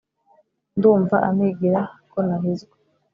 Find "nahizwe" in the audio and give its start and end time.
2.27-2.75